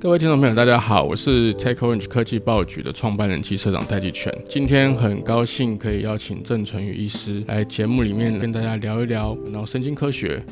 [0.00, 4.32] 各位听众朋友，大家好，我是 TechOrange 科技报局的创办人及社长戴季全。
[4.48, 10.44] 今天很高兴可以邀请郑纯宇医师来节目里面跟大家聊一聊脑神经科学，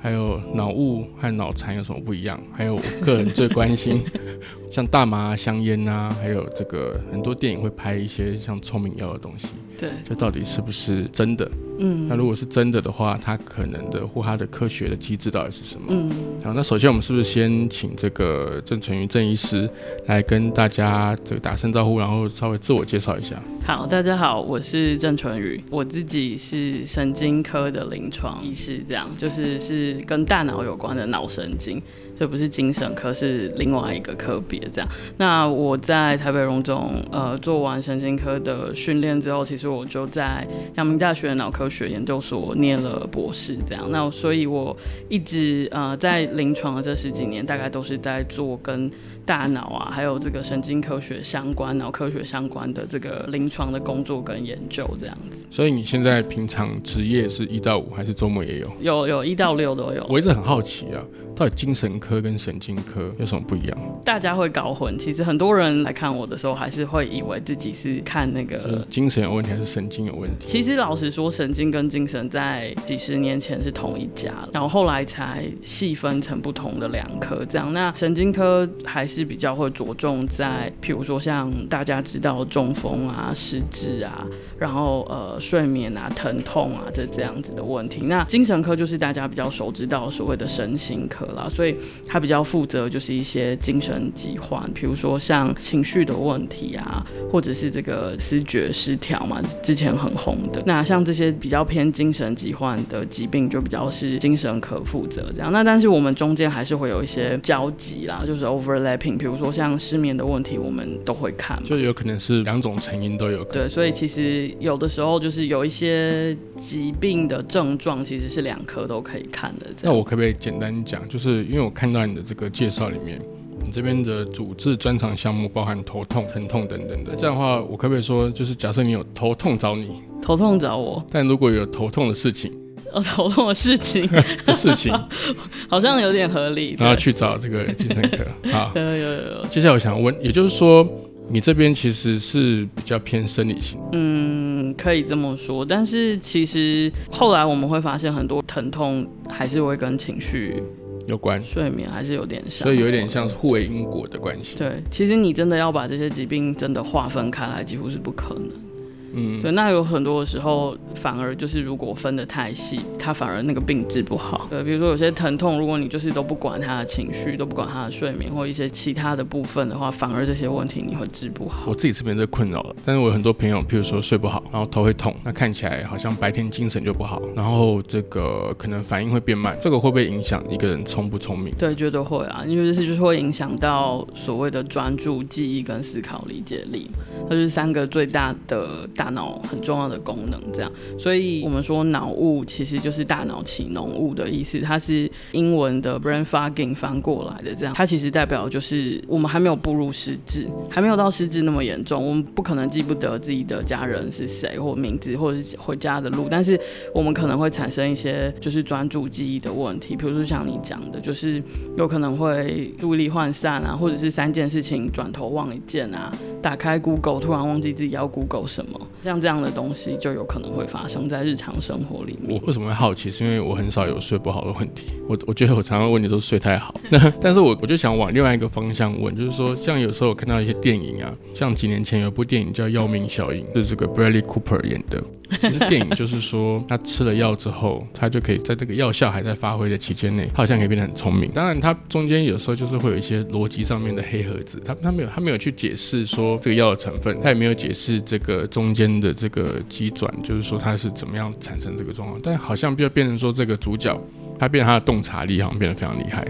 [0.00, 4.02] 还有脑雾和脑残有什么不一样，还有我个人最关心
[4.70, 9.48] 像大麻、香烟啊，还有这个很多电影会拍一些像聪明药的东西，
[9.80, 11.50] 对，这到底是不是真的？
[11.78, 15.86] 嗯，那如果是真的的话，它可能的或它的科学的机制到底是什么？
[15.88, 16.10] 嗯，
[16.44, 19.66] 好，那首先我们是不是先请这个郑纯瑜郑医师
[20.04, 23.42] 来跟大家这个打声招呼，然后稍微自我介绍一下？
[23.64, 31.80] 好，大家好，我是郑纯宇，我自己是神经科的临床医师，这样就是是跟大脑有关的脑神经。
[32.20, 34.60] 这不是精神科，是另外一个科别。
[34.70, 40.46] 这样，那我在台北荣总呃做完神经科的训练之后，其实我就在
[40.76, 43.56] 阳明大学脑科学研究所念了博士。
[43.66, 44.76] 这样，那所以我
[45.08, 48.90] 一直呃在临床的这十几年，大概都是在做跟
[49.24, 55.46] 大脑啊，还有这个神经科学相关、脑科学相关的这个临床的工作跟研究这样子。
[55.50, 58.70] 所以你现在平常职业是一到五，还是周末也有？
[58.82, 60.06] 有有一到六都有。
[60.10, 61.00] 我一直很好奇啊。
[61.36, 63.78] 到底精神科跟神经科有什么不一样？
[64.02, 64.98] 大家会搞混。
[64.98, 70.46] 其实很多人来看我的时候，还是会以为自己是看那个精神有问题还是神经有问题。
[70.46, 77.44] 其实老实说，神经跟精神在几十年前是同一家，然后后来才细分成不同的两科。
[77.44, 84.26] 这样，那神经科还是比较会着重在，譬如说像大家知道中风啊、失智啊，
[84.58, 88.06] 然后呃睡眠啊、疼痛啊这这样子的问题。
[88.06, 91.20] 那精神科就是大家比较熟知到所谓的身心科。
[91.36, 100.60] 啦，所以他比较负责就是一些精神疾患，比如说像情绪的问题啊，或者是这个视觉失调嘛，之前很红的。
[100.66, 105.52] 那像这些比较偏精神疾患的疾病，就比较是精神科负责这样。
[105.52, 109.16] 那但是我们中间还是会有一些交集啦，就是 overlapping。
[109.16, 113.44] 比如说像失眠的问题，我们都会看，就有可能是两种成因都有。
[113.44, 119.66] 对，所以其实有的时候就是有一些疾病的症状，其实是两科都可以看的。
[119.82, 123.20] 那我可不可以简单讲，就就是因为我看到你的这个介绍里面，
[123.64, 127.14] 你这边的主治专长项目包含头痛、疼痛等等的。
[127.16, 132.52] 这样的话，我可不可以说，就是假设你有头痛找你，头痛找我，但如果有头痛的事情，
[132.92, 134.08] 呃，头痛的事情
[134.46, 134.92] 的事情，
[135.68, 138.24] 好像有点合理，然后去找这个精神科。
[138.50, 139.44] 啊，有有有。
[139.50, 140.86] 接下来我想问，也就是说。
[141.32, 145.64] 你这边其实是比较偏生理性，嗯，可以这么说。
[145.64, 150.60] 但是其实后来我们会发现，很多疼痛还是会跟情绪
[151.10, 154.56] 有关，睡眠还是有点像，所以有点像是互为因果的关系。
[154.56, 158.69] 对，其实你真的要把这些疾病真的划分开来，几乎是不可能。
[159.12, 164.46] 嗯，对，那有很多的时候，反而就是如果分得太细，它反而那个病治不好。
[164.50, 171.64] 对，比如说有些疼痛，如果你就是都不管他的情绪，都不管他的睡眠或一些其他的部分的话，反而这些问题你会治不好。
[171.66, 181.52] 我自己这边这困扰的，但是我有很多朋友，譬如说睡不好，然后头会痛，那看起来好像白天精神就不好，然后这个可能反应会变慢，这个会不会影响一个人聪不聪明？
[181.58, 186.90] 对，绝对会啊，因为这是就是会影响到所谓的专注、记忆跟思考理解力，
[187.28, 189.90] 就是三个最大的大脑很重要。
[189.90, 206.60] 的功能这样，所以我们说脑雾其实就是大脑起浓雾的意思，它是英文的 brain fogging 翻过来的这样，它其实代表就是我们还没有步入失智，还没有到失智那么严重，我们不可能记不得自己的家人是谁或名字或者是回家的路，但是
[206.94, 211.42] 我们可能会产生一些就是专注记忆的问题，比如说像你讲的，就是
[211.76, 219.70] 有可能会注意力涣散啊，或者是三件事情转头忘一件啊，打开 Google 突然忘记自己要 Google 什么，像这样的东。
[219.72, 222.32] 西就有可能会发生在日常生活里面。
[222.34, 223.08] 我为什么会好奇？
[223.08, 224.86] 是因为我很少有睡不好的问题。
[225.08, 226.74] 我我觉得我常常问题都是睡太好。
[226.90, 235.02] 那 但是我我就想往另外一个方向问，就是说，像有时候我看到一些电影啊，像几年前有部电影叫《药命效应》，是这个 Bradley Cooper 演的。
[235.40, 241.30] 其实电影就是说，他吃了药之后，他就可以在这个药效还在发挥的期间内，他好像可以变得很聪明。
[241.30, 252.20] 当然，他中间有时候就是会有一些逻辑上面的黑盒子，他他没有他没有去解释说这个药的成分，他也没有解释这个中间的这个急转，就是说他是怎么样产生这个状况。
[252.22, 254.00] 但好像就变成说，这个主角
[254.38, 256.24] 他变他的洞察力好像变得非常厉害。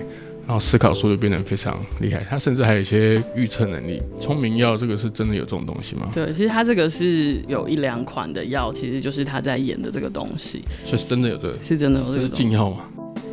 [0.46, 4.02] 然后思考速度变得非常厉害，他甚至还有一些预测能力。
[4.18, 6.08] 聪明药这个是真的有这种东西吗？
[6.12, 10.64] 对，其实他这个是有一两款的药，其实就是他在演的这个东西。
[10.84, 11.58] 所以是真的有这个？
[11.62, 12.18] 是真的有这个？
[12.18, 12.78] 这是禁药吗？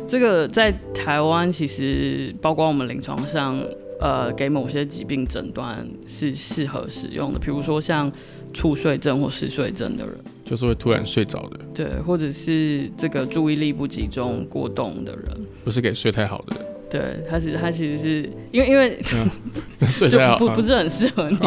[0.06, 3.60] 这个在台湾其实包括我们临床上，
[4.00, 8.10] 呃，给某些疾病诊断是适合使用的，比如说像
[8.52, 10.14] 猝睡症或嗜睡症的人，
[10.44, 11.58] 就是会突然睡着的。
[11.74, 15.24] 对，或者是这个注意力不集中过动的人，
[15.64, 16.64] 不是给睡太好的人。
[16.90, 18.98] 对，他是他其实是因为因为
[19.90, 21.36] 睡就太好啊不不是很适合你。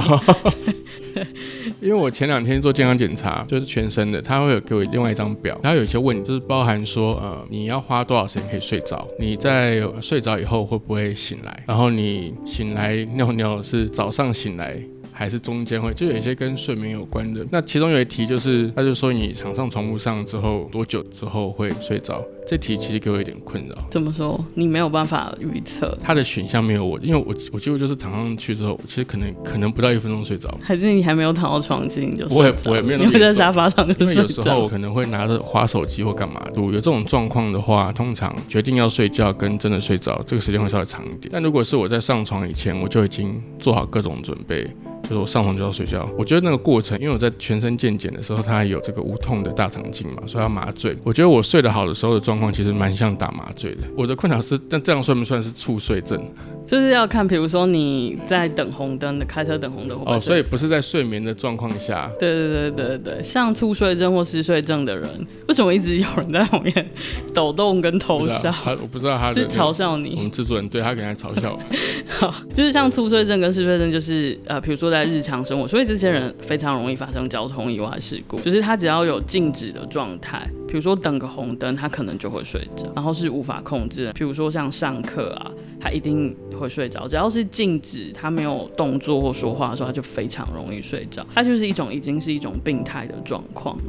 [1.81, 9.07] 因为我前两天做健康检查，就是全身的，他会有给我另外一张表，它有一些问题，就是包含说，呃，你要花多少时间可以睡着？
[9.19, 11.63] 你在睡着以后会不会醒来？
[11.67, 14.79] 然后你醒来尿尿是早上醒来？
[15.21, 17.45] 还是中间会，就有一些跟睡眠有关的。
[17.51, 22.25] 那其中有一题就是，他就说你躺上床铺上之后多久之后会睡着？
[22.47, 23.75] 这题其实给我有点困扰。
[23.91, 24.43] 怎么说？
[24.55, 25.95] 你没有办法预测？
[26.01, 30.49] 他的选项没有我，因为我我几乎就是躺上去之后，其实可能可能不到一分钟睡着。
[30.59, 32.27] 还是你还没有躺到床前你就？
[32.27, 34.05] 不会不会，没有你会在沙发上就睡着。
[34.05, 36.41] 因为有时候我可能会拿着滑手机或干嘛。
[36.55, 41.29] 如果有这种状况的话，通常决定要睡觉跟真的睡着这个时间会稍微长一点。
[41.31, 44.67] 但如果是我在上床以前，我就已经做好各种准备。
[45.11, 50.95] 就是我上床就要睡觉，我觉得那个过程，因为我在全身健检的时候，它有这个无痛的大肠镜嘛，所以要麻醉。
[51.03, 53.81] 我觉得我睡得好的时候的状况，其实蛮像打麻醉的。
[53.97, 56.17] 我的困扰是，但这样算不算是猝睡症？
[56.65, 62.09] 就是要看，比如说你在等红灯的开车等红灯哦，所以不是在睡眠的状况下。
[62.17, 65.09] 对对对对对，像猝睡症或嗜睡症的人，
[65.49, 66.89] 为什么一直有人在后面
[67.33, 68.49] 抖动跟偷笑？
[68.63, 70.15] 他我不知道他 是嘲笑你。
[70.15, 71.59] 我们制作人对他可能在嘲笑我。
[72.07, 78.39] 好，就是像猝睡症跟嗜睡症，就是呃，比如说在在日常生活，所以这些人非常容易发生交通意外事故。
[78.41, 84.13] 就是他只要有静止的状态，比如说等个红灯，他可能就会睡着，然后是无法控制的。
[84.13, 85.51] 比如说像上课啊。
[85.83, 91.25] 他一定会睡着，只要是静止，他没有动作或说话的时候，他就非常容易睡着。
[91.33, 93.83] 他就是一种已经是一种病态的状况了。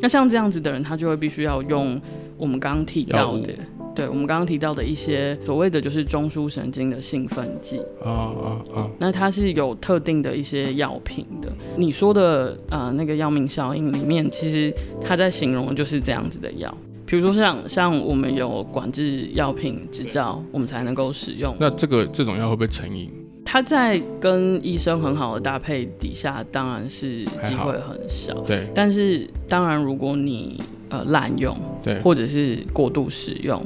[0.00, 2.00] 那像这样子的人，他就会必须要用
[2.36, 3.54] 我们刚刚提到的，
[3.94, 8.44] 对我们刚刚提到的一些所谓的就是中枢神经的兴奋剂啊啊
[8.74, 8.90] 啊。
[8.98, 11.52] 那它是有特定的一些药品的。
[11.76, 16.74] 你说的呃那个药命效应里面，其实它在形容的就是这样子的药。
[17.04, 21.54] 比如说像像我们有管制药品执照，我们才能够使用。
[21.60, 23.10] 那这个这种药会不会成瘾？
[23.44, 28.32] 它在跟医生很好的搭配底下，当然是机会很小。
[28.42, 28.66] 对。
[28.74, 30.58] 但是当然，如果你
[30.88, 33.62] 呃滥用，对，或者是过度使用。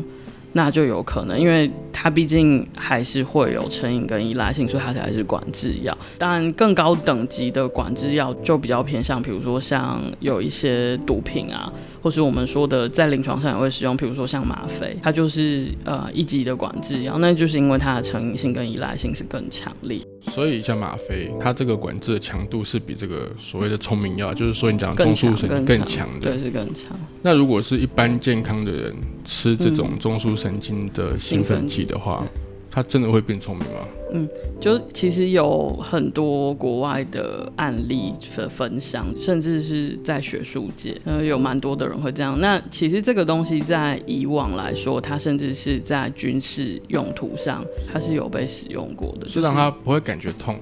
[0.57, 5.97] 那就有可能，因为它毕竟还是会有成瘾跟依赖性，所以它才是管制药。
[6.19, 11.73] 当然，更高等级的管制药就比较偏向，比如说像有一些毒品啊，
[12.03, 19.99] 或是我们说的在临床上也会使用，比如说像吗啡，它就是呃一级的管制药，那就是因为它的成瘾性跟依赖性是更强烈。
[20.21, 26.91] 所以像吗啡，它这个管制的强度是比这个所谓的聪明药，就是说你讲中枢神经更强的，对，是更强。
[27.23, 28.95] 那如果是一般健康的人
[29.25, 32.27] 吃这种中枢神经的兴奋剂的话，
[32.71, 33.81] 他真的会变聪明吗？
[34.13, 34.29] 嗯，
[34.61, 42.39] 就其实有很多国外的案例的分享，甚至是在学术界，呃，有蛮多的人会这样。
[42.41, 50.57] 那其实这个东西在以往来说，它甚至是在军事用途上，它是有被使用过的，就让它不会感觉痛。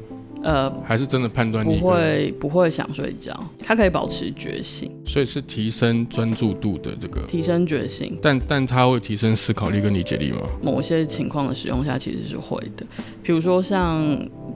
[0.44, 10.41] 呃，还是真的判断不会不会想睡觉，他可以保持觉醒，所以是提升专注度的这个提升觉醒，但但它会提升思考力跟理解力吗？
[10.62, 12.85] 某些情况的使用下其实是会的，
[13.23, 14.05] 比如说像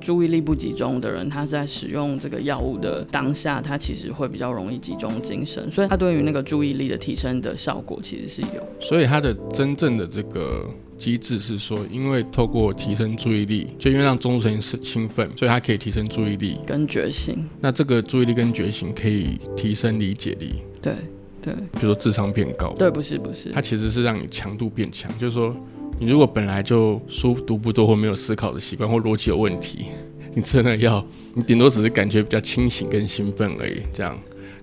[0.00, 10.68] 注意力不集中的人，他在使用这个药物的当下，他其实会比较容易集中精神，所以他对于那个注意力的提升的效果其实是有，所以它的真正的这个。
[10.98, 17.48] 机制是说，因为透过提升注意力，就因为让中枢神经兴奋，所以它可以提升注意力跟觉醒。
[17.60, 20.56] 那这个注意力跟觉醒可以提升理解力。
[20.82, 20.94] 对
[21.40, 22.74] 对，比如说智商变高。
[22.76, 25.08] 对，不是不是，它其实是让你强度变强。
[25.20, 25.56] 就是说，
[25.98, 29.86] 你如果本来就书读不多或没有思考的习惯，或逻辑有问题，
[30.34, 34.17] 你真的要，你顶多只是感觉比较清醒跟兴奋而已，这样。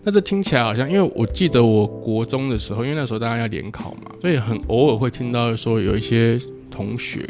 [0.04, 6.39] 那这听起来好像，因为我记得我国中的时候，因为那时候大家要联考嘛，所以很偶尔会听到说有一些
[6.70, 7.27] 同学，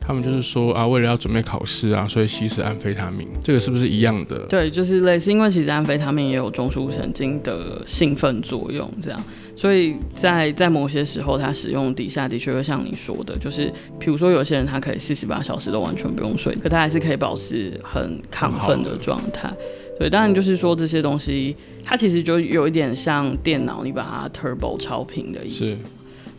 [0.00, 4.40] 他们就是说啊，为了要准备考试啊，所以吸食安非他命，这个是不是一样的？
[4.48, 9.24] 对，就是类似，因为其实安非他命也有中枢神经的兴奋作用，这样，
[9.60, 19.52] 所以在在某些时候，它使用底下的确会像你说的，就是比如说有些人他可以四十八小时都完全不用睡，可他还是可以保持很亢奋的状态。
[19.98, 25.76] 对，当然就是说这些东西，它其实就有一点像电脑，你把它 turbo 超频的意思。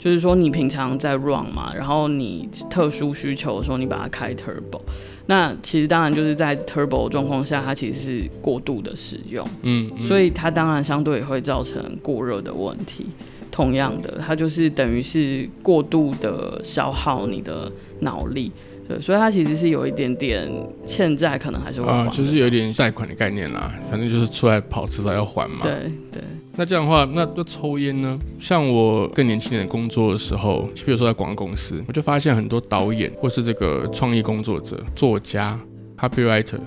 [0.02, 4.82] 是，就是说你平常在 run 嘛，然后你特殊需求的时候，你把它开 turbo。
[5.28, 9.48] 那其实当然就是在 turbo 状况下，它其实是过度的使用。
[9.62, 9.90] 嗯。
[10.08, 13.06] 所以它当然相对也会造成过热的问题。
[13.52, 18.50] 同样的，它就是等于是过度的消耗你的脑力。
[18.88, 20.50] 对，所以它其实是有一点点
[20.86, 25.60] 欠债，可能还是会还啊，就是有点贷款的概念啦，反正就是出来跑，迟早要还嘛。
[25.62, 26.22] 对对。
[26.56, 28.20] 那这样的话，那那抽烟呢？
[28.40, 35.60] 像我更年轻人工作的时候，比如说在广告公司，我就发现很多导演或是这个创意工作者、作家、
[35.98, 36.60] copywriter，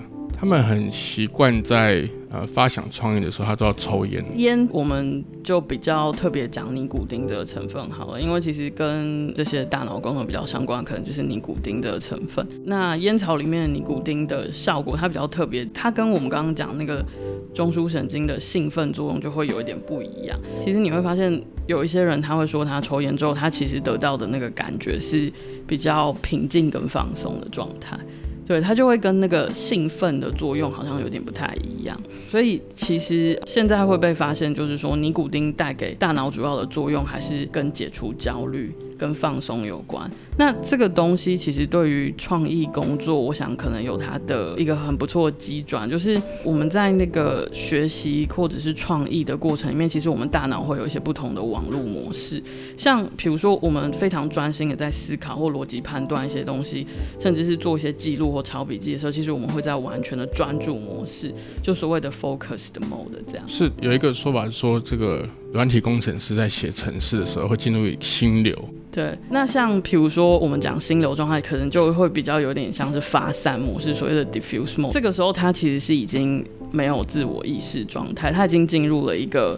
[0.45, 4.23] 他们很习惯在呃发想创意的时候，他都要抽烟。
[4.35, 12.47] 烟我们就比较特别讲尼古丁的成分好了，因为其实跟这些大脑功能比较相关，可能就是尼古丁的成分。
[12.65, 17.03] 那烟草里面的尼古丁的效果，它比较特别，它跟我们刚刚讲那个
[17.51, 20.39] 中枢神经的兴奋作用就会有一点不一样。
[20.61, 25.33] 其实你会发现，有一些人他会说，他抽烟之后，他其实得到的那个感觉是
[25.65, 27.97] 比较平静跟放松的状态。
[28.45, 31.99] 对，它就会跟那个兴奋的作用好像有点不太一样，
[32.29, 40.09] 所以其实现在会被发现，就是说尼古丁带给大脑主要的作用还是跟解除焦虑、跟放松有关。
[40.37, 52.43] 那这个东西其实对于创意工作，我想可能有它的一个很不错的机转，就是我们在那个学习或者是创意的过程里面，其实我们大脑会有一些不同的网络模式，
[52.77, 56.85] 像比如说我们非常专心的在思考或逻辑判断一些东西，
[57.17, 63.45] 甚至是做一些记录或抄笔记的时候，其实我们会在完全的专注模式，就所谓的 focus 的 mode 这样。
[63.47, 68.53] 是有一个说法是说，这个软体工程师在写程式的时候会进入心流。
[68.91, 74.91] 对，那像比如说我们讲心流状态，可能就会比较有点像是发散模式，所谓的 diffuse mode。
[74.91, 79.57] 这个时候，他其实是已经没有自我意识状态，他已经进入了一个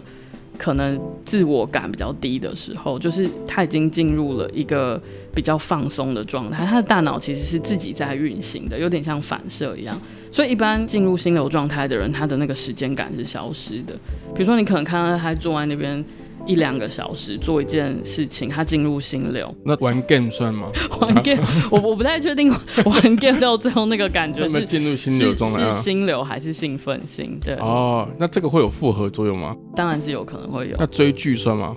[0.58, 5.00] 可能自我感比较低的时候，就是他已经进入了一个
[5.34, 6.66] 比较放松的状态。
[6.66, 9.98] 他的大脑其实是自己在运行的，有点像反射一样。
[10.30, 13.94] 所以一般进入心流状态的人，他的那个时间感是消失的。
[14.34, 16.04] 比如说，你可能看到他坐在那边。
[16.46, 19.54] 一两个小时做一件事情，他进入心流。
[19.64, 20.70] 那玩 game 算吗？
[21.00, 22.50] 玩 game，我我不太确定
[22.84, 27.38] 玩 game 到最后那个感觉是进入心流中了，是心流还是兴奋心？
[27.44, 27.54] 对。
[27.56, 29.54] 哦，那这个会有复合作用吗？
[29.74, 30.76] 当然是有可能会有。
[30.78, 31.76] 那追剧算吗？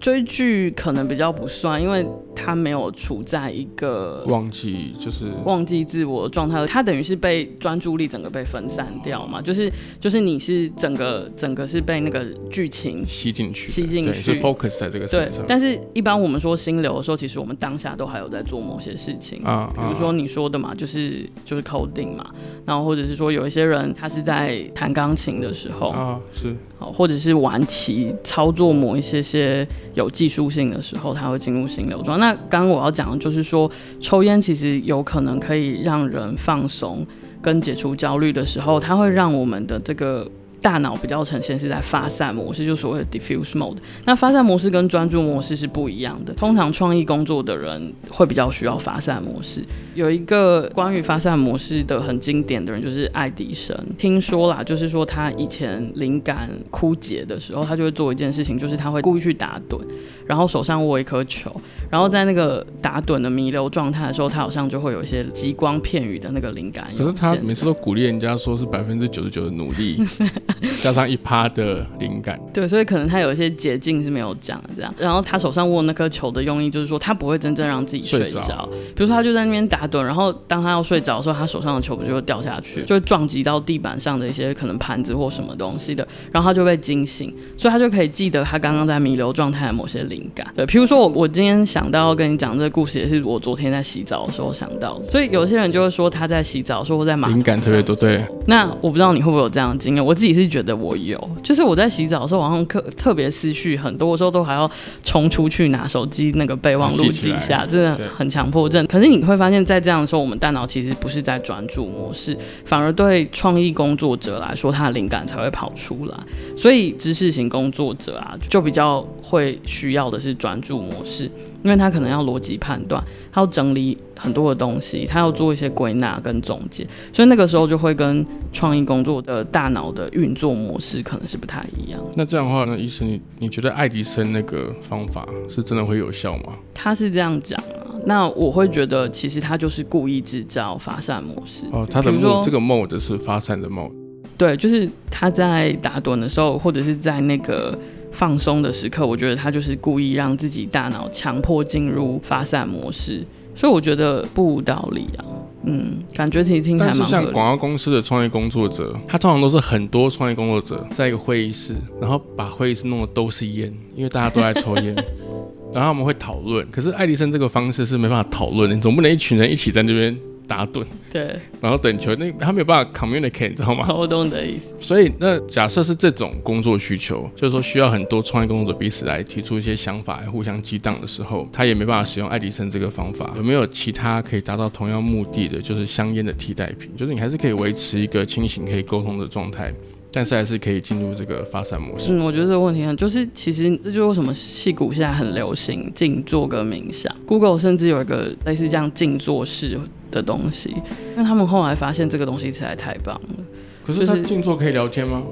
[0.00, 15.44] 追剧可能比较不算，因为他没有处在一个忘记就是忘记自我的状态，他等于是被专注力整个被分散掉嘛，就是就是你是整个整个是被那个剧情吸进去，吸进去，是 focus 在这个身上。
[15.48, 19.42] 但是一般我们说心流的时候，其实我们当下都还有在做某些事情。
[19.42, 22.24] 啊，比如说你说的嘛，就是就是 coding 嘛，
[22.64, 29.66] 然后或者是说有一些人他是在弹钢琴的时候啊，是，好，或者是玩棋操作某一些些。
[29.98, 32.18] 有技术性的时候，它会进入心流状。
[32.18, 37.04] 那刚刚我要讲的就是说，抽烟其实有可能可以让人放松
[37.42, 40.30] 跟解除焦虑的时候，它会让我们的这个。
[40.60, 43.76] 大脑比较呈现是在发散模式，就所谓的 diffuse mode。
[44.04, 46.32] 那发散模式跟专注模式是不一样的。
[46.34, 49.64] 通常创意工作的人会比较需要发散模式。
[49.94, 53.76] 有一个关于发散模式的很经典的人就是爱迪生。
[53.96, 59.80] 听说啦，就是说他以前灵感枯竭的时候，他就会做一件事情，就是他会故意去打盹，
[60.26, 61.54] 然后手上握一颗球，
[61.90, 66.88] 然后在那个打盹的弥留状态的时候，他好像就会有一些极光片语的那个灵感。
[66.96, 70.02] 可是他每次都鼓励人家说是百分之九十九的努力。
[70.82, 74.92] 加上一趴的灵感，对，所以可能他有一些捷径是没有讲的这样。
[74.98, 78.68] 然后他手上握那颗球的用意，就是说他不会真正让自己睡着。
[78.94, 90.46] 比如说他就在那边打盹，然后当他要睡着的时候，他手上的球不就会掉下去，就会撞击到地板上的一些可能盘子或什么东西的，然后他就被惊醒，所以他就可以记得他刚刚在弥留状态的某些灵感。
[90.54, 95.04] 对，比如说我我今天想到要跟你讲这个故事，也是我昨天在洗澡的时候想到的。
[95.10, 97.94] 所以有些人就会说他在洗澡，说我在马灵感特别多。
[97.94, 101.18] 对，那我不知道你会不会有这样的经验，我自己是觉得我有。
[101.42, 104.70] 就是我在洗澡的时候，好像特特别思绪很多的时候，都还要
[105.02, 108.86] 冲出去拿手机那个备忘录记一下，真的很强迫症。
[108.86, 116.16] 可是你会发现在这样的时候，我们大脑其实不是在专注模式，反而对创意工作者来说，他的灵感才会跑出来。
[116.56, 121.30] 所以知识型工作者啊，就比较会需要的是专注模式。
[121.64, 123.02] 因为他可能要逻辑判断，
[123.32, 132.00] 他要整理很多的东西，他要做一些归纳跟总结，所以那个时候就会跟创意工作的大脑的运作模式可能是不太一样。
[132.14, 136.54] 那这样的话呢，医生，你你觉得爱迪生那个方法是真的会有效吗？
[136.74, 141.66] 他是这样讲啊，那我会觉得其实他就是故意制造发散模式。
[141.72, 143.92] 哦，他的说这个 mode 是发散的 mode。
[144.36, 147.78] 对，就是他在打盹的时候，或者是在那个。
[148.10, 153.24] 放松的时刻，我觉得他就是故意让自己大脑强迫进入发散模式，
[153.58, 155.24] 所以我觉得不无道理啊。
[155.64, 164.94] 嗯，感觉其实听起来但是像广告公司的创业工作者，他通常都是很多创业工作者在一个会议室，然后把会议室弄得都是烟，因为大家都在抽烟。
[165.74, 170.16] 然后我们会讨论，可是爱迪生这个方式是没办法讨论的，你总不能一群人一起在那边
[170.48, 173.86] 打盹，对，然后等球，那他没有办法 communicate，你知道吗？
[173.94, 174.74] 我懂你的意思。
[174.80, 183.34] 所以，那假设是这种工作需求，就是说需要很多创业工作者彼此来提出一些想法，来互相激荡的时候，他也没办法使用爱迪生这个方法。
[183.36, 186.90] 有没有其他可以达到同样目的的，就是香烟的替代品？
[186.96, 189.70] 就是你还是可以维持一个清醒、可以沟通的状态，
[190.18, 192.12] 但是还是可以进入这个发散模式。
[192.12, 197.14] 嗯，我觉得这个问题很，就是其实这就是为什么戏骨现在很流行静坐跟冥想。
[197.24, 199.78] Google 甚至有一个类似这样静坐式
[200.10, 203.44] 的东西，因为他们后来发现这个东西实在太棒了。
[203.86, 205.22] 可是他静坐可以聊天吗？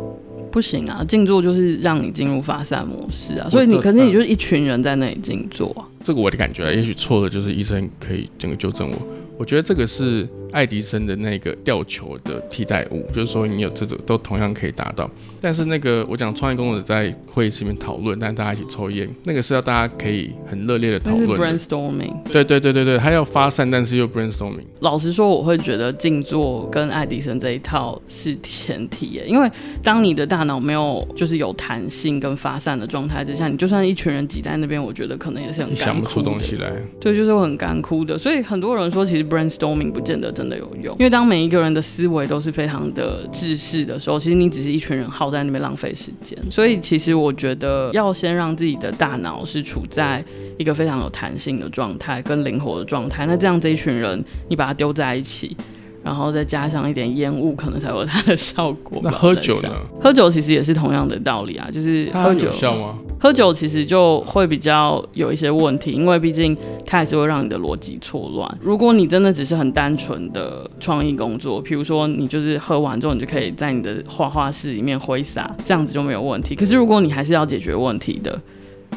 [0.52, 5.82] 不行啊，静坐就是让你进入发散模式啊，所以你可是你就是一群人在那里静坐啊。
[6.04, 8.96] 这个我的感觉啊，也许错了，就是医生可以整个纠正我。
[9.36, 15.08] 我觉得这个是爱迪生的那个吊球的替代物，就是说你有这种都同样可以达到。
[15.38, 21.38] 但是那个我讲创业工作者在会议室里面讨论，但大家一起抽烟，那个是要大家可以很热烈的讨论。
[21.38, 22.14] brainstorming。
[22.32, 24.64] 对对对对对，他要发散，但是又 brainstorming。
[24.80, 29.46] 老实说，我会觉得静坐跟爱迪生这一套是前提耶，因为
[29.82, 38.16] 当你的大脑没有就是有弹性跟发散的状态之下，你就算一群人挤在那边，我觉得可能也是很你想不出东西来，对，就是会很干枯的。
[38.16, 46.38] 所以很多人说，其实 brainstorming 不见得真的有用，因为当每一个人的思维都是非常的制式的时候，其实你只是一群人耗在那边浪费时间。
[46.50, 50.24] 所以其实我觉得要先让自己的大脑是处在
[50.58, 55.56] 一个非常有弹性的状态跟灵活的状态，那这样这一群人你把它丢在一起。
[56.04, 59.00] 然后再加上一点烟雾，可能才有它的效果。
[59.02, 59.70] 那喝酒呢？
[60.00, 62.96] 喝酒其实也是同样的道理啊，就是它喝酒有效吗？
[63.26, 66.56] 喝酒其实就会比较有一些问题，因为毕竟
[66.86, 68.58] 它还是会让你的逻辑错乱。
[68.62, 76.54] 如果你真的只是很单纯的创意工作，比如说你就是喝完之后，你就可以在你的画画室里面挥洒，这样子就没有问题。
[76.54, 78.40] 可是如果你还是要解决问题的，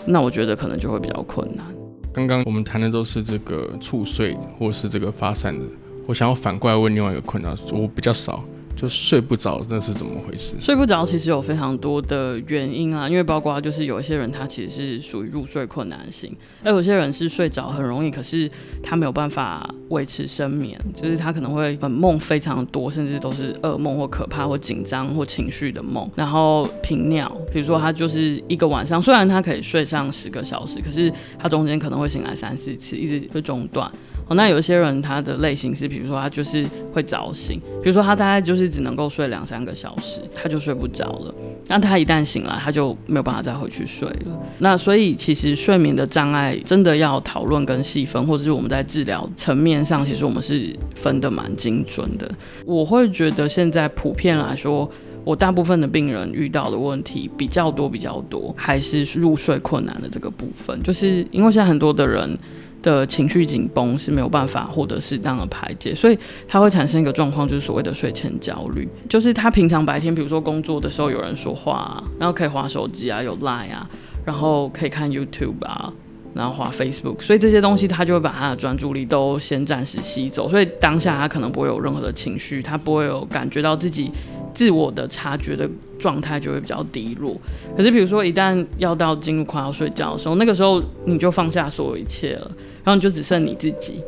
[0.05, 1.65] 那我觉得可能就会比较困难。
[2.13, 5.65] 刚刚我们谈的都是这个猝睡或是这个发散的，
[6.05, 8.43] 我想要反过来问另外一个困扰，我比较少，
[8.79, 10.55] 就睡不着，那是怎么回事？
[10.62, 16.33] 睡不着其实有非常多的原因啊，因为包括就是有一些人他其实是属于入睡困难型，
[16.63, 18.50] 那有些人是睡着很容易，可是
[18.81, 33.92] 他没有办法维持深眠，就是他可能会梦非常多，甚至都是噩梦或可怕或紧张或情绪的梦，然后频尿，比如说他就是一个晚上，虽然他可以睡上十个小时，可是他中间可能会醒来三四次，一直会中断。
[34.29, 41.33] 哦，那有些人他的类型是，比如说他就是会早醒，比如说他大概就是只能够睡两三个小时，他就睡不着了。
[41.68, 44.39] 那他一旦醒来，他就没有办法再回去睡了。
[44.59, 52.31] 那所以其实睡眠的障碍真的要讨论跟细分，或者是我们在治疗层面上，其实我们是分的蛮精准的。
[52.65, 54.89] 我会觉得现在普遍来说。
[55.25, 62.35] 我大部分的病人遇到的问题比较多，比较多还是入睡困难的这个部分，就是因为现在很多的人
[62.81, 68.87] 的情绪紧绷是没有办法获得适当的排解，所以他会产生一个状况，就是所谓的睡前焦虑。
[69.09, 73.89] 就是他平常白天，比如说工作的时候有人说话、然后可以划手机啊，有 Line 啊，
[74.25, 75.94] 然后可以看 YouTube 啊。
[76.33, 84.11] 然后滑 Facebook，所以这些东西他就会把他的专注力都先暂时吸走，所以当下他可能不会有任何的情绪，他不会有感觉到自己
[84.53, 87.35] 自我的察觉的状态就会比较低落。
[87.75, 92.51] 可是比如说一旦要到进入快要睡觉的时候，那个时候你就放下所有一切了，
[92.83, 94.01] 然后你就只剩你自己，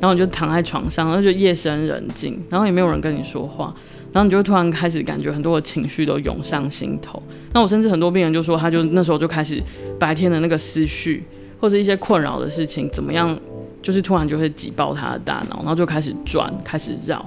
[0.00, 3.74] 然后你就躺在床上，然后就夜深人静，然后也没有人跟你说话。
[4.12, 7.20] 然后你就突然开始感觉很多的情绪都涌上心头。
[7.52, 9.60] 那我甚至很多病人就说，他就那时候就开始
[9.98, 11.24] 白天的那个思绪，
[11.60, 13.38] 或者一些困扰的事情，怎么样，
[13.82, 17.24] 就是突然就会挤爆他的大脑，然后就开始转，开始绕。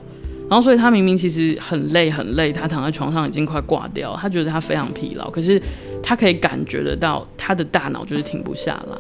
[0.50, 5.62] 然后所以他明明其实很累很累，他躺在床上已经快挂掉，他觉得他非常疲劳，可是
[6.02, 8.98] 他可以感觉得到他的大脑就是停不下来，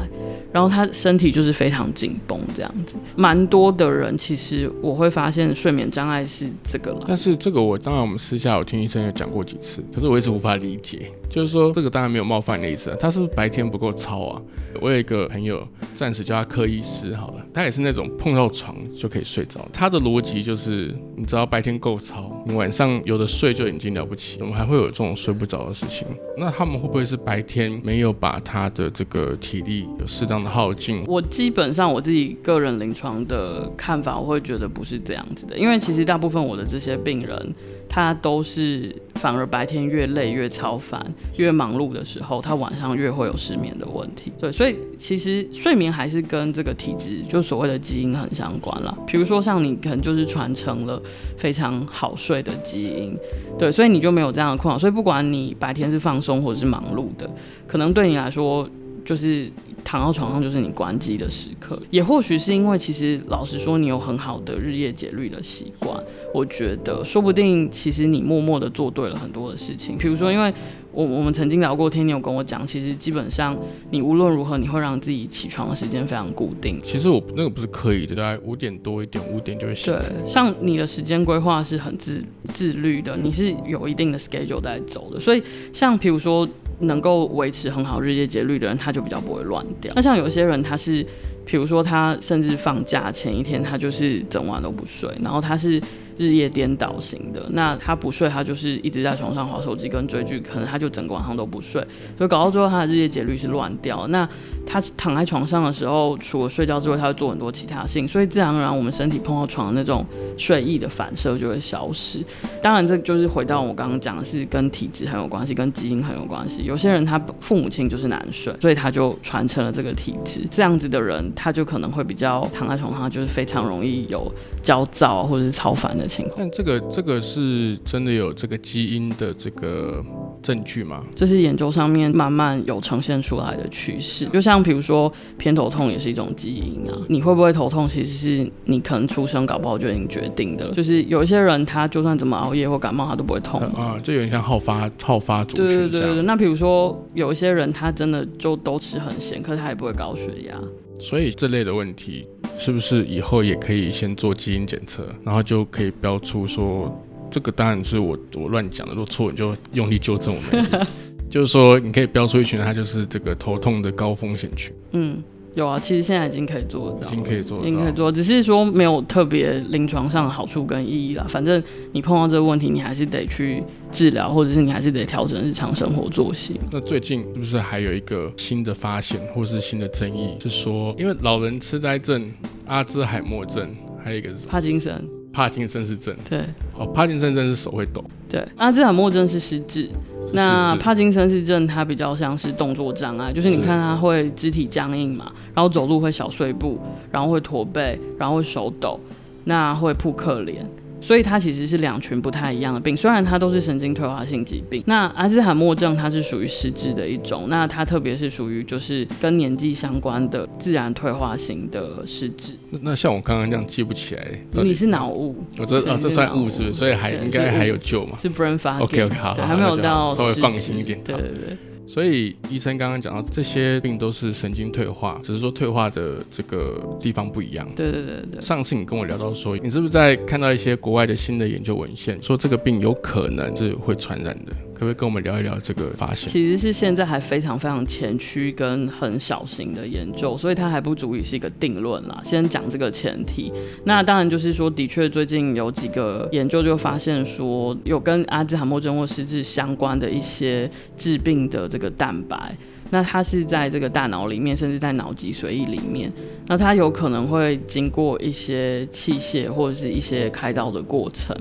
[0.52, 2.98] 然后他身体就是非常紧绷这样子。
[3.16, 7.06] 蛮多的人其实我会发现睡眠障碍是这个了。
[7.08, 14.42] 但是这个我当然我们私下有听医生有讲过几次，可是我一直无法理解，就是说这个当然没有冒犯你的意思啊，他是不是白天不够操啊？
[14.80, 26.08] 我有一个朋友，暂时叫他柯医师好了，他也是那种碰到床就可以睡着，他的逻辑就是你只要白天够操，你晚上有的睡就已经了不起，我们还会有这种睡不着的事情。
[26.38, 31.04] 那他们会不会是白天没有把他的这个体力有适当的耗尽？
[31.08, 37.56] 我基本上我自己个人临床的看法，我会觉得不是这样子的，因为其实大部分我的这些病人，
[37.90, 41.06] 他都是反而白天越累越超烦
[41.38, 44.32] 越忙碌的时候，他晚上越会有失眠的问题。
[44.40, 48.98] 对，所以其实睡眠还是跟这个体质，就所谓的基因很相关了。
[49.08, 51.02] 比如说像你可能就是传承了
[51.38, 53.18] 非常好睡的基因，
[53.58, 54.78] 对，所以你就没有这样的困扰。
[54.78, 57.30] 所以不管你白天是放松或者是忙碌的，
[57.66, 58.70] 可能对你来说
[59.06, 59.52] 就是。
[59.88, 65.98] 躺到床上就是你关机的时刻，也或许是因为其实老实说，你有很好的日夜节律的习惯。
[66.34, 69.98] 我觉得说不定其实你默默的做对了很多的事情。
[69.98, 70.54] 比如说，因为
[70.92, 73.58] 我我们曾经聊过天，你有跟我讲，其实基本上
[73.90, 76.82] 你无论如何你会让自己起床的时间非常固定。
[76.84, 79.94] 其实我那个不是刻意的，大概五点多一点，五点就会醒。
[79.94, 85.18] 对，像你的时间规划是很自自律的，你是有一定的 schedule 在走的。
[85.18, 86.46] 所以像比如说。
[86.80, 89.94] 能够维持很好日夜节律的人，他就比较不会乱掉。
[89.96, 91.06] 那像有些人，他是，
[91.46, 95.82] 比如说他甚至放假前一天，他就是整晚都不睡，然后他是。
[96.18, 101.82] 日夜颠倒型的，那他不睡，他就是一直在床上划手机跟追剧，可能他就整个晚上都不睡，
[102.18, 104.08] 所以搞到最后他的日夜节律是乱掉。
[104.08, 104.28] 那
[104.66, 110.06] 他躺在床上的时候，除了睡觉之外，他会做很多其他事情，所以自然而然我们身体碰到床的那种
[110.38, 112.24] 睡意的反射就会消失。
[112.62, 116.64] 当然，这就是回到我刚刚讲的是跟体质很有关系，跟基因很有关系。
[116.64, 120.46] 有些人他父母亲就是难睡，所以他就传承了这个体质。
[120.50, 124.32] 这样子的人，他就可能会比较躺在床上就是非常容易有
[124.64, 126.07] 焦躁或者是超烦的。
[126.36, 130.04] 但这个这个是真的有这个基因的这个
[130.42, 131.04] 证据吗？
[131.14, 134.26] 这是研究上面慢慢有呈现出来的趋势。
[134.28, 140.74] 就像比如说偏头痛也是一种基因啊，你会不会头痛，其实是你可能出生搞不好就已经决定的了。
[140.74, 150.56] 就是有一些人他就算怎么熬夜或感冒，他都不会痛啊，就有点像好发好发族群对对对对，那比如说有一些人他真的就都吃很咸，可是他也不会高血压。
[151.00, 152.28] 所以这类的问题。
[152.58, 160.88] 是不是以后也可以先做基因检测，然后就可以标出说这个当然是我我乱讲的，如果错你就用力纠正我们。
[161.30, 164.74] 就是说你可以标出一群，它就是这个头痛的高风险群。
[164.94, 165.22] 嗯。
[165.58, 171.26] 有啊，其实现在已经可以做到，已经可以做，已经可以做，只是说没有特别临床上的好处跟意义啦。
[171.28, 171.62] 反正
[171.94, 176.60] 你碰到这个问题，你还是得去治疗，或者是你还是得调整日常生活作息。
[176.72, 182.32] 那最近是不是还有一个新的发现，或是新的争议，是说因为老人痴呆症、
[182.68, 183.68] 阿兹海默症，
[184.04, 185.17] 还有一个是帕金森。
[185.38, 186.40] 帕金森氏症，对，
[186.76, 189.88] 哦，帕金森症是手会抖，对，阿兹海默症是失智，
[190.34, 196.80] 那帕金森氏症它比较像是动作障碍，就是你看它会肢体僵硬嘛，然后走路会小碎步，
[197.12, 199.00] 然后会驼背，然后会手抖，
[199.44, 200.68] 那会扑克脸。
[201.08, 204.84] 所以它其实是两群不太一样的病，虽然它都是神经退化性疾病。
[204.86, 212.56] 那阿兹海默症它是属于失智的一种，那它特别是属于就是跟年纪相关的自然退化型的失智。
[212.82, 215.34] 那像我刚刚这样记不起来，你是脑雾？
[215.58, 216.74] 我这啊这算雾是不是？
[216.74, 218.18] 所以还应该还有救嘛？
[218.18, 218.84] 是 brain fog。
[218.84, 221.00] OK OK 好，还没有到稍微放心一点。
[221.06, 221.58] 对对对。
[221.88, 227.68] 所以医生刚刚讲到这些病都是神经退化，只是说退化的这个地方不一样。
[227.76, 228.42] 对对对对。
[228.42, 234.52] 上次你跟我聊到说，你是不是在看到一些国外的新的研究文献，说这个病有可能是会传染的？
[234.78, 236.30] 可不可以跟我们聊一聊这个发现？
[236.30, 242.22] 其实是现在还非常非常前驱跟很小型的研究，所以它还不足以是一个定论啦。
[242.24, 243.52] 先讲这个前提。
[243.86, 252.56] 那当然就是说，的确最近有几个研究就发现说，有跟阿兹海默症或失智相关的一些致病的这个蛋白，
[252.92, 256.14] 那它是在这个大脑里面，甚至在脑脊髓液里面，
[256.46, 261.36] 那它有可能会经过一些器械或者是一些开刀的过程。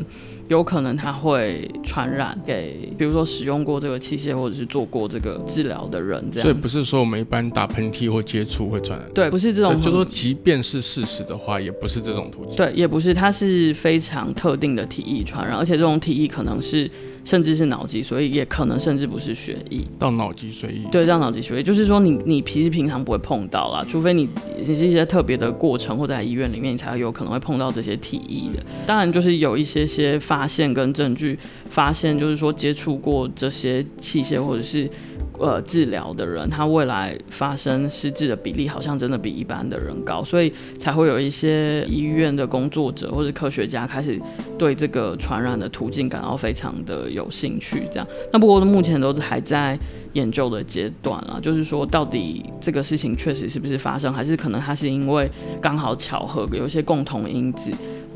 [0.49, 6.49] 有可能它会传染给，比如说使用过这个器械或者是做过这个治疗的人，这样。
[6.49, 9.09] 所以不是说我们一般打喷嚏或接触会传染。
[9.15, 9.81] 对，不是这种。
[9.81, 12.57] 就说即便是事实的话，也不是这种途径。
[12.57, 16.91] 对，也不是，它是非常特定的体液传染，而且这种体液可能是。
[17.27, 20.89] 甚至是脑脊髓液，也可能甚至不是血液到脑脊髓液。
[20.93, 28.65] 对，到脑脊髓液，就是说你你平时平常不会碰到啦，除非你你是一些特别的过程或在医院里面，你才有可能会碰到这些体液的。
[28.87, 31.39] 当然，就是有一些些发发现跟证据，
[31.71, 34.87] 发现就是说接触过这些器械或者是。
[35.39, 44.21] 呃，治疗的人，他未来发生失智的比例好像真的比一般的人高，所以才会有一些医院的工作者或者科学家开始
[44.59, 47.83] 对这个传染的途径感到非常的有兴趣。
[47.91, 49.79] 这样，那不过目前都是还在
[50.15, 57.71] 研究的阶段啊，就是说到底这个事情确实是不是发生，还是可能它是因为刚好巧合有一些共同因子。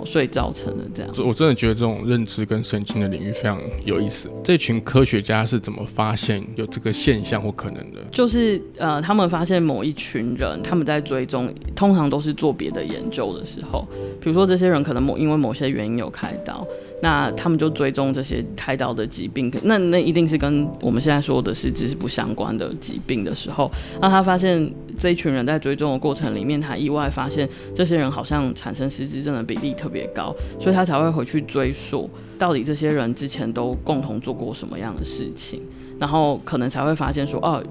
[0.07, 4.31] 所以造成的这样，我真的觉得这种认知跟神经的领域非常有意思。
[4.43, 7.99] 这群科学家是怎么发现有这个现现象或可能的？
[8.13, 13.85] 就是呃，他们发现某一群人，他们在追踪，通常都是做别的研究的时候，
[14.21, 16.65] 比如说这些人可能某因为某些原因有开刀。
[17.03, 23.71] 那他们就追踪这些开刀的疾病，那那一定是跟我们现在说的实质是不相关的疾病的时候，
[24.03, 35.63] 那他发现这一群人在追踪的过程里面，他意外发现这些人好像产生失智症的比例特别高，所以他才会回去追溯到底这些人之前都共同做过什么样的事情，
[36.01, 37.63] 然后可能才会发现说，哦。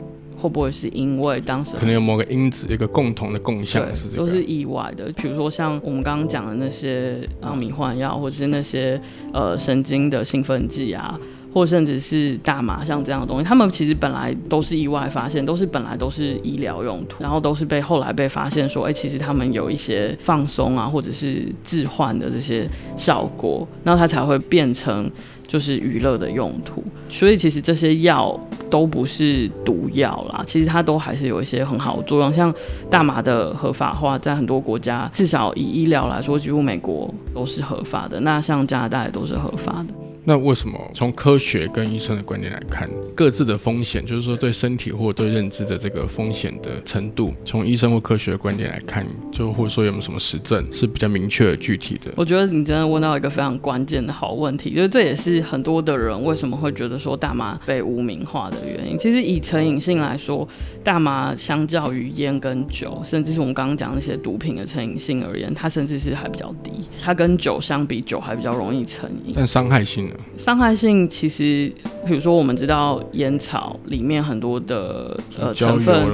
[0.42, 5.12] 会不会是因为当时可能有某个因子，一个共同的共相是都是意外的。
[5.18, 8.98] 比如说像我们刚刚讲的那些啊迷幻药，或者是那些
[9.34, 11.20] 呃神经的兴奋剂啊，
[11.54, 22.66] 或甚至是大麻像这样的东西，他们其实本来都是意外发现，都是本来都是医疗用途，然后都是被后来被发现说，哎，其实他们有一些放松啊，或者是置换的这些
[22.96, 25.12] 效果，然后它才会变成。
[25.50, 32.32] 就是娱乐的用途，所以其实这些药都不是毒药啦，其实它都还是有一些很好的作用。
[32.32, 32.54] 像
[32.88, 38.20] 大麻的合法化，在很多国家，至少以医疗来说，几乎美国都是合法的。
[38.20, 40.09] 那像加拿大也都是合法的。
[40.26, 52.12] 那为什么从科学跟医生的观点来看，各自的风险，就是说对身体或对认知的这个风险的程度，从医生或科学的观点来看，就或者说有没有什么实证是比较明确、具体的？
[52.16, 58.98] 我觉得你真的问到一个非常关键的好问题，就是这也是很多的人为什么会觉得说大麻被污名化的原因。
[58.98, 60.48] 其实以成瘾性来说，
[60.84, 66.72] 大麻相较于烟跟酒，甚至是我们刚刚讲那些毒品的成瘾性而言，它甚至是还比较低。
[67.02, 70.16] 它跟酒相比，酒还比较容易成瘾，但伤害性呢？
[70.38, 71.72] 伤害性其实，
[72.06, 76.12] 比如说我们知道烟草里面很多的呃成分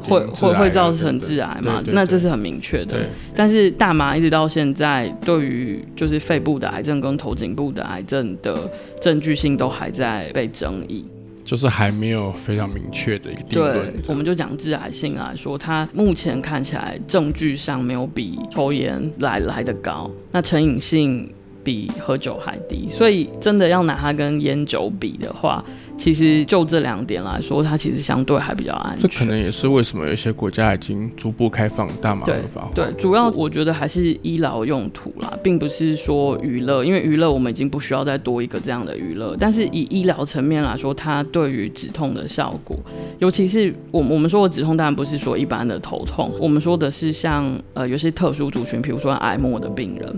[0.00, 3.08] 会会会造成致癌嘛，那这是很明确的。
[3.34, 11.04] 但是大麻一直到现在，对于就是肺部的癌症跟头颈部的癌症的证据性都还在被争议，
[11.44, 13.92] 就是还没有非常明确的一个定论。
[14.08, 20.10] 我们就讲致癌性来说，它目前看起来证据上没有比抽烟来来的高。
[20.32, 21.30] 那成瘾性。
[21.66, 25.64] 比喝酒还低，所以真的要拿它跟烟酒比的话，
[25.98, 29.02] 其实就这两点来说，它其实相对还比较安全。
[29.02, 32.68] 这可能也是为什么有些国家已经逐步开放大麻合法。
[32.72, 39.36] 对，主要我觉得还是医疗用途啦，并不是说娱乐，因为娱乐我们已经不需要再多一个这样的娱乐。
[39.36, 42.76] 但是以医疗层面来说，它对于止痛的效果，
[43.18, 50.14] 尤其是我我们说的止痛，当然不是说一般的头痛，我们说的是像呃有些特殊族群，比如说癌末的病人。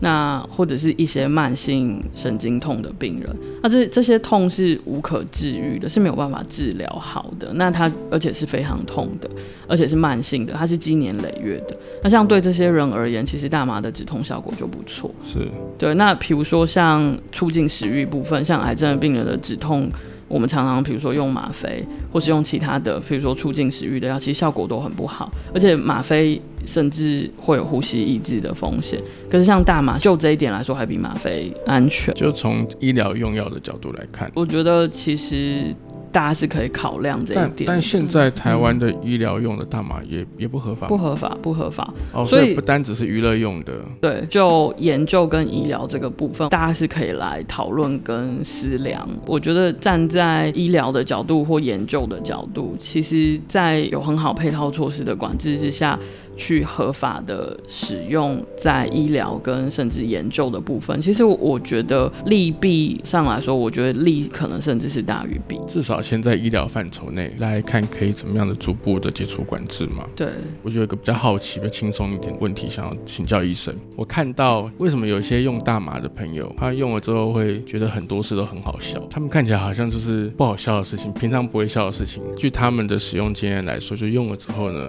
[0.00, 7.52] 那或者是一些慢性神经痛的病人，那这这些痛是无可治愈的，是没有办法治疗好的。
[7.54, 9.30] 那它而且是非常痛的，
[9.66, 11.76] 而且是慢性的，它是积年累月的。
[12.02, 15.10] 那像对这些人而言，其实大麻的止痛效果就不错。
[15.24, 15.94] 是对。
[15.94, 19.90] 那比如说像促进食欲部分，像癌症的病人的止痛。
[20.28, 29.00] 我们常常，比如说用吗啡，或是用其他的，比如说促进食欲的药，其实效果都很不好，而且吗啡甚至会有呼吸抑制的风险。
[29.30, 32.14] 可是像大麻，就这一点来说，还比吗啡安全。
[32.14, 35.74] 就从医疗用药的角度来看，我觉得其实。
[36.16, 41.92] 大家是可以考量这一点，但现在台湾的医疗用的大麻也也不合法，不合法，不合法。
[42.10, 43.74] 哦，所以不单只是娱乐用的。
[44.00, 49.06] 对，就研究跟医疗这个部分，大家是可以来讨论跟思量。
[49.26, 55.98] 我觉得站在医疗的角度或研究的角度，其实在有很好配套措施的管制之下。
[56.36, 65.58] 去合法的使用在医疗跟甚至研究的部分，其实我觉得利弊上来说，我觉得利可能甚至是大于弊。
[65.66, 70.06] 至少先在医疗范畴内来看，可以怎么样的逐步的解除管制嘛？
[70.14, 70.28] 对，
[70.62, 73.74] 我觉得一个比较好奇、比较轻松一点问题，想要请教医生。
[73.96, 82.22] 我看到为什么有一些用大麻的朋友，他用了之后会觉得很多事都很好笑，他们看起来好像就是不好笑的事情，平常不会笑的事情。
[82.36, 84.86] 据他们的使用经验来说，就用了之后呢？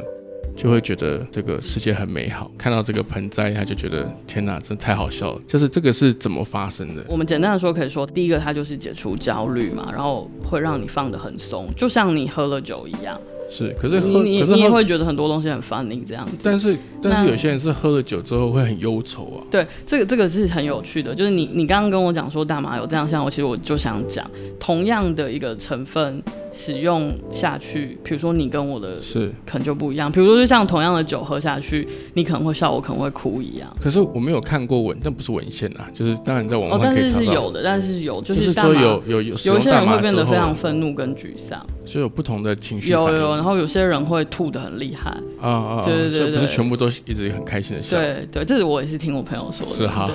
[0.57, 5.41] 就会觉得这个世界很美好，看到这个盆栽，他就觉得天哪，真太好笑了。
[5.47, 7.05] 就是这个是怎么发生的？
[7.07, 13.21] 我们简单的说，可以说第一个，它就是解除焦虑嘛，然后会让你放得很松，就像你喝了酒一样。
[13.49, 16.33] 是，可是你你你也会觉得很多东西很 funny 这样子。
[16.43, 19.39] 但是但是有些人是喝了酒之后会很忧愁啊。
[19.49, 26.21] 对，这个这个是很有趣的，就是你你刚刚跟我讲说大麻有这样像我，其实我就想讲，同样的一个成分
[26.57, 30.11] 使用下去，比如说你跟我的是可能就不一样。
[30.11, 33.73] 比如说就像同样的酒喝下去，你可能会笑，我可能会哭一样。
[33.81, 37.25] 可是我没有看过文，但不是文献啊，就是当然在网上可以查到。
[37.25, 42.89] 但是是有的，但是有就是说有有有有些人会变得非常愤怒跟沮丧，所以有不同的情绪。
[42.89, 44.27] 有有，然后有些人会。
[44.29, 45.09] 吐的很厉害
[45.41, 45.81] 啊啊！
[45.83, 47.97] 对对对不是全部都一直很开心的笑。
[47.97, 49.73] 对对，这是我也是听我朋友说的。
[49.73, 50.07] 是哈。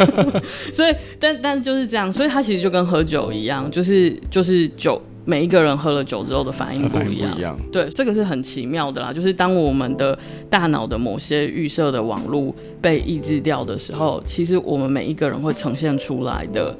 [0.72, 7.58] 所以，但但就是这样，所以他其实就跟喝酒一样，就是就是酒每一个人喝了酒之后的反应不一样。
[7.70, 9.12] 对，这个是很奇妙的啦。
[9.12, 16.76] 就是当我们的大脑的某些预设的网络被抑制掉的时候，其实我们每一个人会呈现出来的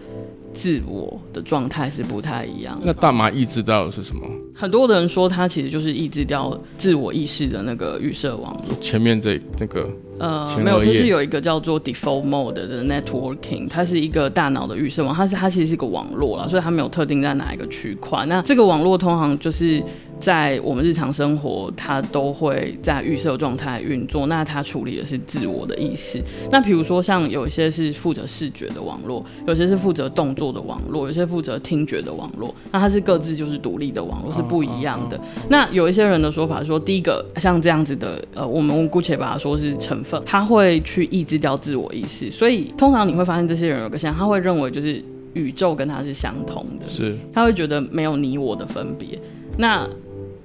[0.52, 2.78] 自我的状态是不太一样。
[2.82, 4.22] 那大麻抑制到的是什么？
[4.54, 8.76] 很多的人说，它其实就是抑制掉自我意识的那个预设网络。
[8.80, 9.88] 前面这那个
[10.20, 18.26] 呃，没有，就是有一个叫做 default mode 的 networking，它是一个大脑的预设网，它是它其实是一个网络啦，所以它没有特定在哪一个区块。
[18.26, 19.82] 那这个网络通常就是
[20.18, 24.26] 在我们日常生活，它都会在预设状态运作。
[24.26, 26.20] 那它处理的是自我的意识。
[26.50, 32.54] 那比如说像有一些是负责视觉的网络，有些是负责动作的网络，有些负责听觉的网络。
[32.70, 35.18] 那它是各自就是独立的网络，是不一样的。
[35.48, 45.02] 那有一些人的说法说，第一个像这样子的，呃，我们姑且把它说是成分，它会去抑制掉自我意识，所以通常你会发现这些人有个现象，他会认为就是
[45.34, 49.18] 宇宙跟他是相同的，是他会觉得没有你我的分别。
[49.56, 49.88] 那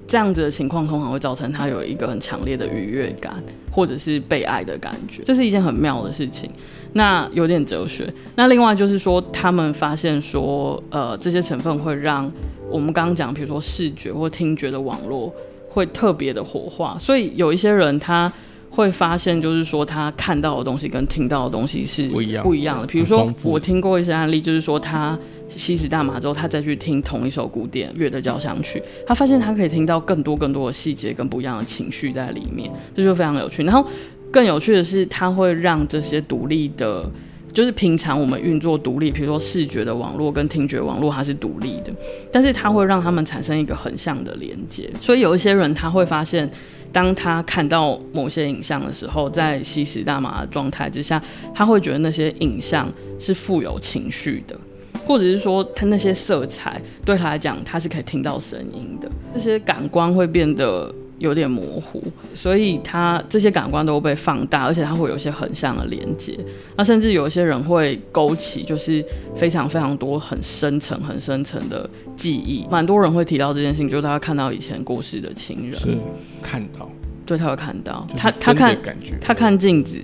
[0.06, 6.48] 这样子的情况通常会造成他有一个很强烈的愉悦感，或者是被爱的感觉，这是一件很妙的事情。
[6.92, 8.12] 那有点哲学。
[8.36, 12.30] 那另外就是说，他们发现说，呃，这些成分会让
[12.70, 15.34] 我们刚刚讲，比如说视觉或听觉的网络
[15.68, 18.32] 会特别的活化，所以有一些人他
[18.70, 22.86] 会发现，就是说他看到的东西跟听到的东西是不一样不一样的。
[22.86, 33.62] 比如说我听过一些案例，就是说他吸食大麻之后，他再去听同一首古典乐的交响曲，他发现他可以听到更多更多的细节跟不一样的情绪在里面，这就非常有趣。
[33.62, 33.86] 然后
[34.30, 37.10] 更有趣的是，它会让这些独立的。
[37.54, 41.90] 就是平常我们运作独立，比如说视觉的网络跟听觉网络，它是独立的，
[42.30, 44.90] 但是它会让他们产生一个横向的连接。
[45.00, 46.50] 所以有一些人他会发现，
[46.96, 51.22] 当他看到某些影像的时候，在吸食大麻的状态之下，
[51.54, 54.58] 他会觉得那些影像是富有情绪的。
[55.04, 62.02] 或者是说，他那些色彩对他来讲，他是可以听到声音的，这些感官会变得有点模糊，
[62.34, 66.38] 所以他这些感官都被放大，而且他会有一些横向的连接。
[66.76, 72.66] 那甚至有一些人会勾起，就是非常非常多很深层、很深层的记忆。
[72.70, 75.96] 蛮多人会提到这件事情，就是他看到以前过世的亲人，是
[76.42, 76.90] 看到，
[77.24, 79.98] 对他会看到，就是他他看感觉，他看镜子，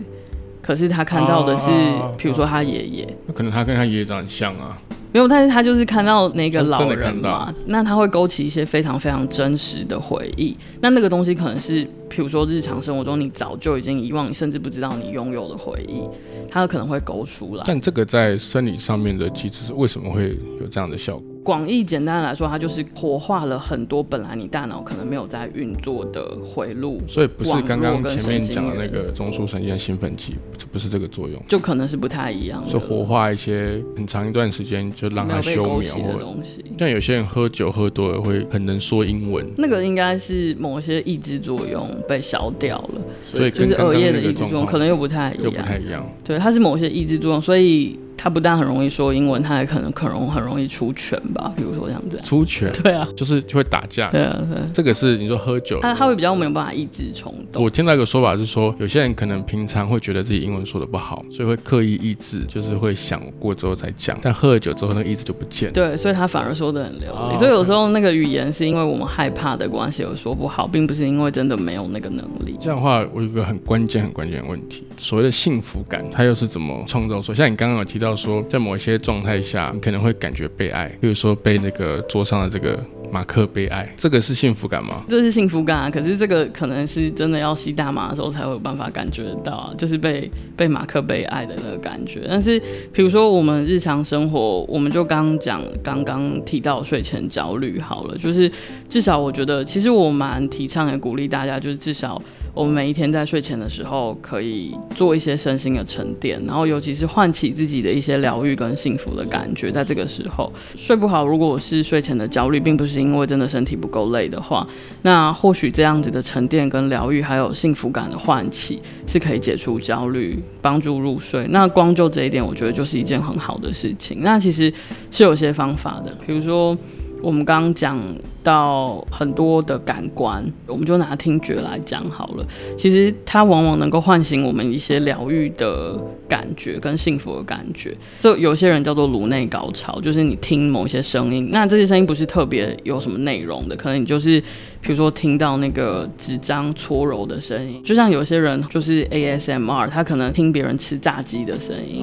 [0.62, 3.16] 可是他看到的是哦，比如说他爷爷。
[3.26, 4.80] 那可能他跟他爷爷长得很像啊，
[5.12, 10.56] 没有，但是他就是看到那个老人嘛，那他会勾起一些非常非常真实的回忆。
[10.80, 16.02] 那那个东西可能是，譬如说日常生活中你早就已经遗忘，你甚至不知道你拥有的回忆，
[16.50, 17.62] 它可能会勾出来。
[17.66, 21.31] 但这个在生理上面的机制是为什么会有这样的效果？
[21.42, 36.64] 广义简单来说，它就是活化了很多本来你大脑可能没有在运作的回路，所以不是刚刚前面讲的那元个中枢神经的兴奋剂，这不是这个作用，就可能是不太一样的，是活化一些很长一段时间就让它休眠，的东西。
[36.78, 45.56] 像有些人喝酒喝多了会很能说英文，那个应该是某些抑制作用被消掉了，所以就是跟刚刚额叶的抑那个状况制作用可能又不太一又不。
[45.62, 46.04] 太一样。
[46.24, 52.20] 对，它是某些抑制作用，所以它不但很容易说英文，他还可能可能很容易出拳吧，比如说这样子。
[52.22, 55.80] 出拳对啊，就是就会打架，对啊，对啊，这个是你说喝酒。
[55.82, 57.60] 他他会比较没有办法抑制冲动。
[57.60, 64.16] 我听到一个说法是说，有些人可能平常会觉得自己英文说的不好，所以会刻意抑制，就是会想过之后再讲。
[64.22, 65.72] 但喝了酒之后，那个意志就不见了。
[65.74, 67.34] 对，所以他反而说的很流利。
[67.34, 72.56] 哦所以有时候那个语言是因为我们害怕的关系而说不好，并不是因为真的没有那个能力。
[72.60, 77.36] 这样的话，我有一个很关键、很关键的问题，所谓的幸福感，它又是怎么创造出来？
[77.36, 82.78] 像你刚刚有提到说，在某一些状态下，你可能会感觉被爱，比如说被那个桌上的这个
[83.10, 85.04] 马克被爱，这个是幸福感吗？
[85.08, 85.90] 这是幸福感啊！
[85.90, 92.26] 可是这个可能是真的要吸大麻的时候才会有办法感觉得到啊，就是被被马克被爱的那个感觉。
[92.28, 92.58] 但是
[92.92, 98.50] 比如说我们日常生活，我们就刚刚讲刚刚提到睡前焦虑好了，就是
[98.88, 102.20] 至少我觉得，其实我蛮提倡也鼓励大家，就是至少
[102.54, 109.72] 我们每一天在睡前的时候，可以做一些身心的沉淀，然后尤其是唤起自己的一些疗愈跟幸福的感觉。
[109.72, 114.66] 在这个时候睡不好，如果是睡前的焦虑，并不是因为真的身体不够累的话，
[115.00, 121.46] 那或许这样子的沉淀跟疗愈，还有幸福感的唤起，是可以解除焦虑，帮助入睡。
[121.48, 124.18] 那光就这一点，我觉得就是一件很好的事情。
[124.20, 124.70] 那其实
[125.10, 126.76] 是有些方法的，比如说
[127.22, 127.98] 我们刚刚讲
[128.42, 132.46] 到很多的感官，我们就拿听觉来讲好了。
[132.76, 135.96] 其实它往往能够唤醒我们一些疗愈的
[136.28, 137.96] 感觉跟幸福的感觉。
[138.18, 144.40] 这有些人叫做颅内高潮，就是你听某些声音，那这些声音不是特别有什么内容的，可能你就是
[144.80, 152.02] 比如说听到那个纸张搓揉的声音，就像有些人就是 ASMR，他可能听别人吃炸鸡的声音。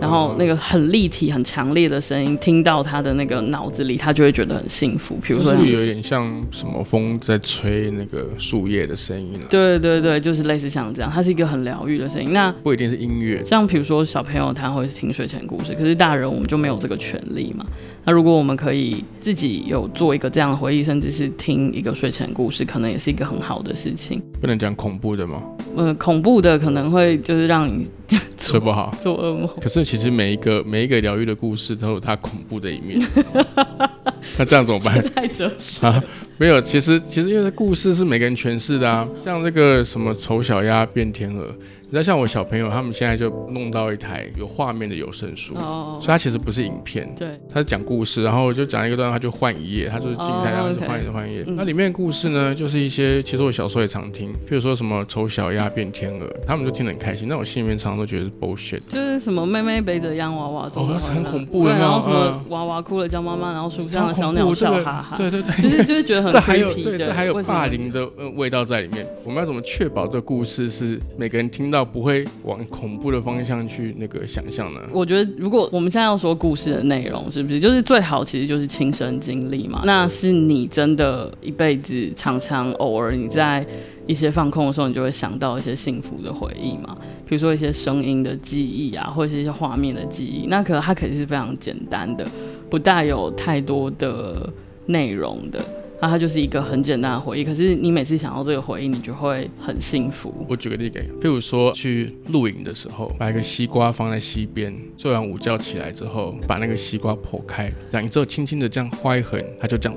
[0.00, 5.16] 然后那个很立体、很强烈的声音，听到他的那个脑子里，他就会觉得得很幸福。
[5.22, 12.32] 比如说像就是有点像什么风在吹那个树叶的声音了，对对对，就是类似像这样，它是一个很疗愈的声音。
[12.32, 13.42] 那不一定是音乐。
[13.44, 17.64] 像比如说小朋友他会听睡前故事，可是大人我们就没有这个权利嘛。
[18.04, 24.20] 那如果我们可以自己有做一个这样的回忆，甚至是听一个睡前故事，可能也是一个很好的事情。
[24.40, 25.42] 不能讲恐怖的吗？
[25.76, 27.86] 呃，恐怖的可能会就是让你
[28.36, 28.92] 睡不好。
[29.00, 29.48] 做噩梦。
[29.60, 33.00] 可是其实每一个每一个疗愈的故事都有它恐怖的一面。
[34.38, 35.02] 那这样怎么办？
[35.14, 35.86] 太哲学。
[35.86, 36.02] 啊，
[36.38, 41.54] 没有，其实其实因为故事是每个人诠释的啊，像这个什么丑小鸭变天鹅，
[41.92, 51.44] 你知道像我小朋友他们现在就弄到一台有画面的有声书，哦所以它其实不是影片，对，它是讲故事，然后就讲一个段，他就换一页，他就是静态，哦然后就换一页换一页。
[51.46, 58.80] 嗯那里面的故事呢，就是一些其实我小时候也常听，譬如说什么丑小鸭变天鹅，他们就听得很开心，但我心里面常常都觉得是 bullshit。
[58.88, 69.06] 就是什么妹妹背着洋娃娃走哦那是很恐怖对，有没有然后什么嗯娃娃哭了叫妈妈，然后树上的小鸟笑哈哈，对对对，就是就是觉得很这还有对，这还有霸凌的呃味道在里面。
[69.24, 74.80] 我们要怎么确保这个故事是每个人听到不会往恐怖的方向去那个想象呢？
[74.92, 79.82] 我觉得，如果我们现在要说故事的内容，是不是就是最好其实就是亲身经历嘛？
[79.84, 83.66] 那是你真的一辈子常常偶尔你在
[84.06, 90.46] 一些放空的时候，你就会想到一些幸福的回忆嘛，比如说一些声音的记忆啊，或者是一些画面的记忆。
[90.48, 92.26] 那可能它可以是非常简单的，
[92.68, 94.52] 不带有太多的
[94.86, 95.64] 内容的。
[96.02, 100.34] 那它就是一个很简单的回忆，可是你每次想到这个回忆，你就会很幸福。
[100.48, 109.96] 我举个例给，譬如说去露营的时候，把一个西瓜放在溪边，做完午觉起来之后，把那个西瓜剖开，然后你只有轻轻的这样划一横，它就这样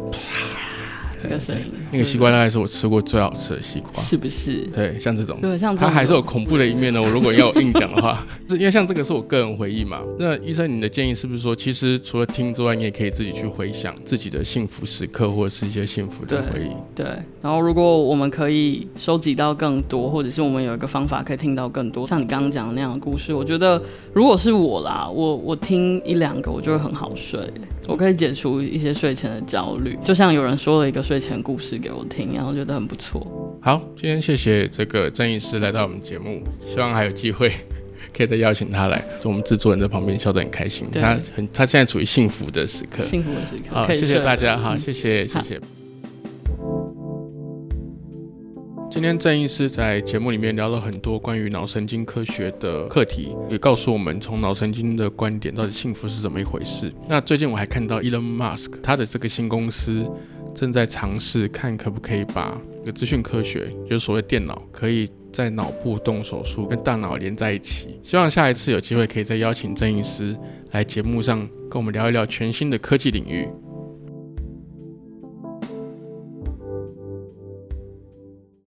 [1.28, 4.01] 这个声音，那个西瓜大概是我吃过最好吃的西瓜。
[4.01, 4.67] 是不是？
[4.73, 5.39] 对，像这种。
[5.41, 7.01] 对，像它还是有恐怖的一面呢。
[7.01, 10.01] 我如果要有硬讲的话， 是因为像这个是我个人回忆嘛。
[10.19, 16.71] 那医生，你的建议是不是说，其实除了听之外，你也可以自己去回想自己的幸福时刻，或者是一些幸福的回忆？
[16.93, 17.05] 对，
[17.41, 23.82] 然后如果我们可以收集到更多，或者是我们有一个方法可以听到更多，像你刚刚讲的那样的故事，我觉得
[24.13, 27.39] 如果是我啦，我我听一两个，我就会很好睡，
[27.88, 33.59] 我可以解除一些睡前的焦虑，就像有人说了一个睡前故事给我听，然后觉得很不错。
[33.61, 37.51] 好，今天谢谢这个郑医师来到我们节目，希望还有机会
[38.16, 43.03] 可以再邀请他来，就我们制作人在旁边笑得很开心，他很他现在处于幸福的时刻。
[43.03, 45.59] 幸福的时刻，好，谢谢大家，好，嗯 谢谢谢谢。
[48.91, 56.89] 今天郑医师在节目里面聊了很多关于脑神经科学的课题，也告诉我们从脑神经的观点到底幸福是怎么一回事。
[57.09, 60.09] 那最近我还看到 Elon Musk 他的这个新公司
[60.55, 67.99] 正在尝试看可不可以把一个资讯科学，就是所谓电脑，可以在脑部动手术跟大脑连在一起。
[68.01, 70.35] 希望下一次有机会可以再邀请郑医师
[70.71, 73.47] 来节目上跟我们聊一聊全新的科技领域。